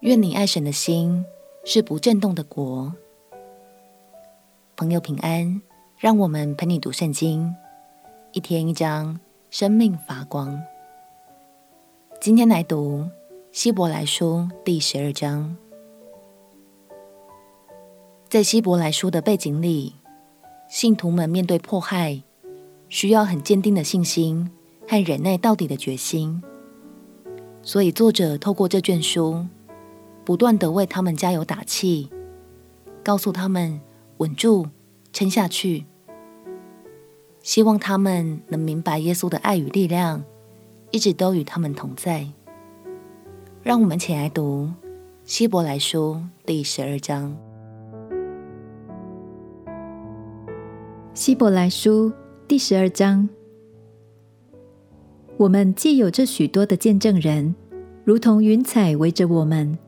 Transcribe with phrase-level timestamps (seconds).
[0.00, 1.24] 愿你爱神的心
[1.64, 2.94] 是不震动的国。
[4.76, 5.60] 朋友平安，
[5.98, 7.52] 让我们陪你读圣经，
[8.30, 9.18] 一天一章，
[9.50, 10.62] 生命发光。
[12.20, 13.08] 今天来读
[13.50, 15.56] 希伯来书第十二章。
[18.28, 19.96] 在希伯来书的背景里，
[20.68, 22.22] 信徒们面对迫害，
[22.88, 24.48] 需要很坚定的信心
[24.86, 26.40] 和忍耐到底的决心。
[27.62, 29.44] 所以作者透过这卷书，
[30.28, 32.10] 不断地为他们加油打气，
[33.02, 33.80] 告诉他们
[34.18, 34.68] 稳住、
[35.10, 35.86] 撑下去，
[37.40, 40.22] 希望他们能明白耶稣的爱与力量，
[40.90, 42.26] 一直都与他们同在。
[43.62, 44.70] 让我们一起来读
[45.24, 47.34] 希伯来书第十二章。
[51.14, 52.12] 希伯来书
[52.46, 53.26] 第十二章，
[55.38, 57.54] 我们既有这许多的见证人，
[58.04, 59.78] 如同云彩围着我们。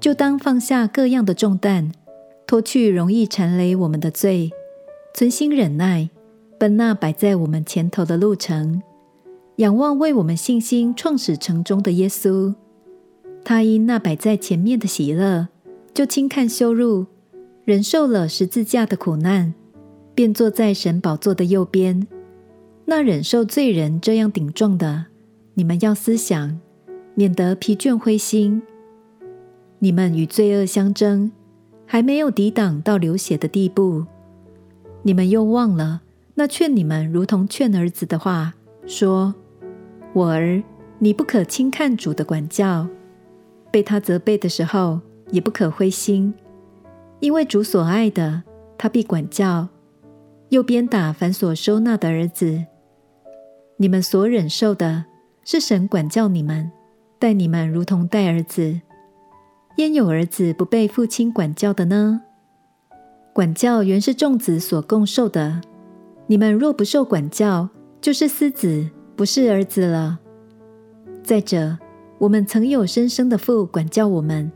[0.00, 1.92] 就当放下各样的重担，
[2.46, 4.50] 脱去容易缠累我们的罪，
[5.12, 6.08] 存心忍耐，
[6.58, 8.80] 奔那摆在我们前头的路程，
[9.56, 12.54] 仰望为我们信心创始成终的耶稣。
[13.44, 15.48] 他因那摆在前面的喜乐，
[15.92, 17.06] 就轻看羞辱，
[17.64, 19.52] 忍受了十字架的苦难，
[20.14, 22.06] 便坐在神宝座的右边。
[22.84, 25.06] 那忍受罪人这样顶撞的，
[25.54, 26.60] 你们要思想，
[27.14, 28.62] 免得疲倦灰心。
[29.80, 31.30] 你们与罪恶相争，
[31.86, 34.04] 还没有抵挡到流血的地步。
[35.02, 36.02] 你们又忘了
[36.34, 38.54] 那劝你们如同劝儿子的话，
[38.86, 39.34] 说
[40.12, 40.62] ：“我儿，
[40.98, 42.88] 你不可轻看主的管教，
[43.70, 46.34] 被他责备的时候，也不可灰心，
[47.20, 48.42] 因为主所爱的，
[48.76, 49.68] 他必管教，
[50.48, 52.64] 又鞭打凡所收纳的儿子。
[53.76, 55.04] 你们所忍受的，
[55.44, 56.72] 是神管教你们，
[57.20, 58.80] 待你们如同待儿子。”
[59.78, 62.22] 焉有儿子不被父亲管教的呢？
[63.32, 65.60] 管教原是众子所共受的。
[66.26, 67.68] 你们若不受管教，
[68.00, 70.18] 就是私子，不是儿子了。
[71.22, 71.78] 再者，
[72.18, 74.50] 我们曾有生生的父管教我们，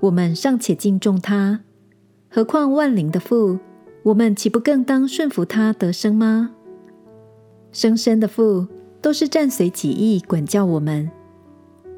[0.00, 1.60] 我们尚且敬重他，
[2.28, 3.58] 何况万灵的父？
[4.02, 6.50] 我们岂不更当顺服他得生吗？
[7.72, 8.66] 生生的父
[9.00, 11.10] 都是暂随己意管教我们，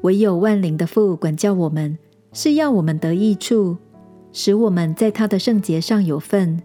[0.03, 1.97] 唯有万灵的父管教我们。
[2.33, 3.77] 是要我们得益处，
[4.31, 6.61] 使我们在他的圣洁上有份。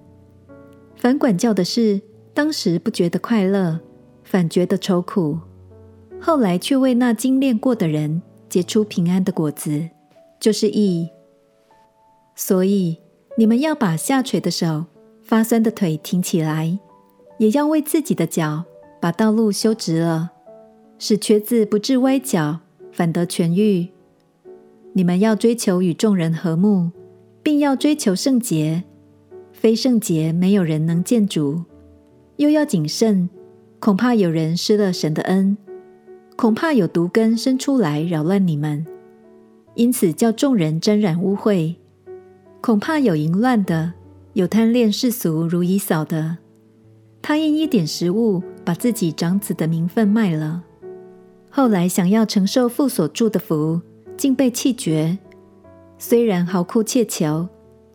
[0.95, 2.01] 反管教的事，
[2.33, 3.81] 当时不觉得快乐，
[4.23, 5.39] 反觉得愁苦；
[6.21, 9.89] 后来却为那精炼过的人结出平安的果子，
[10.39, 11.11] 就是义。
[12.35, 12.99] 所以
[13.37, 14.85] 你们要把下垂的手、
[15.23, 16.79] 发酸的腿挺起来，
[17.39, 18.65] 也要为自己的脚
[19.01, 20.31] 把道路修直了，
[20.99, 22.61] 使瘸子不致歪脚，
[22.93, 23.89] 反得痊愈。
[24.97, 26.91] 你们要追求与众人和睦，
[27.43, 28.83] 并要追求圣洁。
[29.53, 31.63] 非圣洁，没有人能见主。
[32.37, 33.29] 又要谨慎，
[33.79, 35.59] 恐怕有人失了神的恩，
[36.35, 38.87] 恐怕有毒根生出来扰乱你们，
[39.75, 41.75] 因此叫众人沾染污秽。
[42.63, 43.93] 恐怕有淫乱的，
[44.33, 46.39] 有贪恋世俗如以扫的，
[47.21, 50.65] 他因一点食物，把自己长子的名分卖了，
[51.51, 53.83] 后来想要承受父所祝的福。
[54.17, 55.19] 竟被弃绝，
[55.99, 57.49] 虽然嚎哭切求，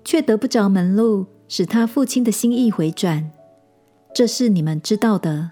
[0.04, 3.32] 却得不着门路，使他父亲的心意回转。
[4.14, 5.52] 这是你们知道的。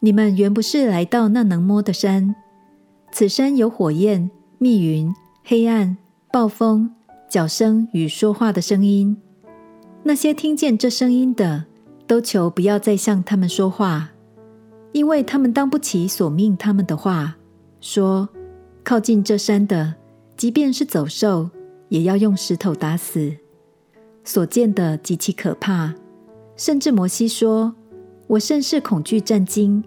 [0.00, 2.34] 你们原不是来到那能摸的山，
[3.12, 5.96] 此山有火焰、密云、黑暗、
[6.32, 6.90] 暴风、
[7.28, 9.16] 脚声与说话的声音。
[10.02, 11.64] 那些听见这声音的，
[12.06, 14.10] 都求不要再向他们说话，
[14.92, 17.36] 因为他们当不起索命他们的话，
[17.80, 18.28] 说。
[18.84, 19.94] 靠近这山的，
[20.36, 21.48] 即便是走兽，
[21.88, 23.34] 也要用石头打死。
[24.22, 25.94] 所见的极其可怕，
[26.54, 27.74] 甚至摩西说
[28.28, 29.82] ：“我甚是恐惧战惊。”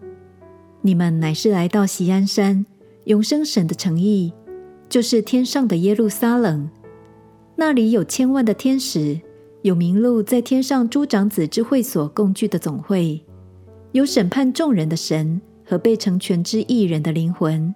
[0.81, 2.66] 你们乃是来到锡安山，
[3.06, 4.34] 永生神的诚意，
[4.90, 6.67] 就是天上的耶路撒冷。
[7.55, 9.20] 那里有千万的天使，
[9.61, 13.23] 有名录在天上诸长子之会所共聚的总会，
[13.91, 17.73] 有审判众人的神和被成全之义人的灵魂。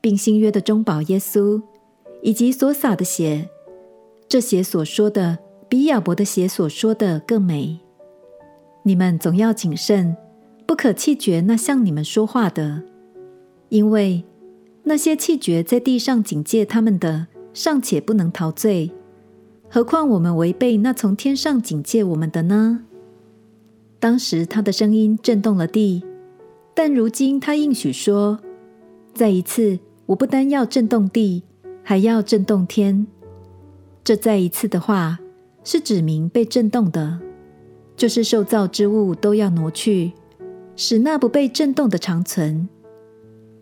[0.00, 1.60] 并新约的中保耶稣，
[2.22, 3.48] 以及所洒的血，
[4.28, 7.78] 这血所说的比亚伯的血所说的更美。
[8.84, 10.16] 你们总要谨慎，
[10.66, 12.82] 不可弃绝那向你们说话的，
[13.68, 14.24] 因为
[14.84, 18.90] 那些弃绝在地上警戒他们的，尚且不能陶醉，
[19.68, 22.84] 何况我们违背那从天上警戒我们的呢？
[24.00, 26.02] 当时他的声音震动了地，
[26.72, 28.38] 但如今他应许说，
[29.12, 29.80] 再一次。
[30.08, 31.42] 我不单要震动地，
[31.82, 33.06] 还要震动天。
[34.02, 35.18] 这再一次的话，
[35.62, 37.20] 是指明被震动的，
[37.94, 40.12] 就是受造之物都要挪去，
[40.76, 42.66] 使那不被震动的长存。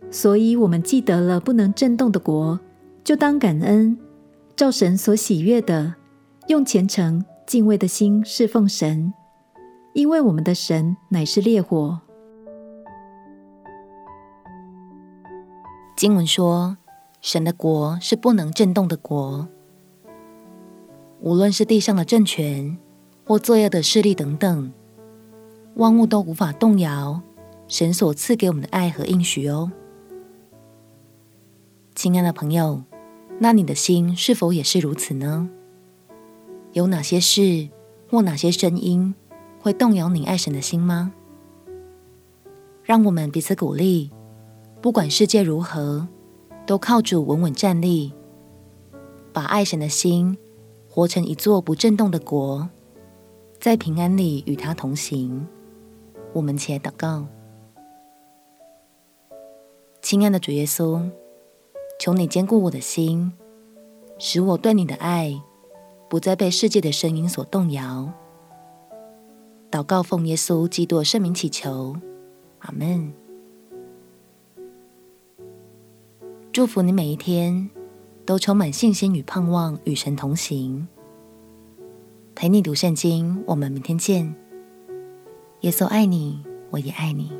[0.08, 2.60] 所以，我们既得了不能震动的国，
[3.02, 3.98] 就当感恩，
[4.54, 5.96] 照神所喜悦的，
[6.46, 9.12] 用虔诚敬畏的心侍奉神，
[9.94, 12.02] 因为我们的神乃是烈火。
[16.06, 16.76] 经文说，
[17.20, 19.48] 神的国是不能震动的国，
[21.20, 22.78] 无论是地上的政权
[23.24, 24.72] 或作恶的势力等等，
[25.74, 27.20] 万物都无法动摇
[27.66, 29.72] 神所赐给我们的爱和应许哦。
[31.96, 32.84] 亲爱的朋友，
[33.40, 35.50] 那你的心是否也是如此呢？
[36.72, 37.68] 有哪些事
[38.08, 39.12] 或哪些声音
[39.60, 41.12] 会动摇你爱神的心吗？
[42.84, 44.12] 让我们彼此鼓励，
[44.80, 46.06] 不管世界如何，
[46.66, 48.12] 都靠主稳稳站立，
[49.32, 50.36] 把爱神的心
[50.88, 52.68] 活成一座不震动的国，
[53.58, 55.46] 在平安里与他同行。
[56.32, 57.26] 我们且祷告，
[60.02, 61.02] 亲爱的主耶稣。
[61.98, 63.32] 求你坚固我的心，
[64.18, 65.42] 使我对你的爱
[66.10, 68.12] 不再被世界的声音所动摇。
[69.70, 71.96] 祷告奉耶稣基督圣名祈求，
[72.58, 73.25] 阿门。
[76.56, 77.68] 祝福你每一天
[78.24, 80.88] 都充满信心与盼望，与神同行。
[82.34, 84.34] 陪你读圣经，我们明天见。
[85.60, 87.30] 耶稣爱你，我也爱你。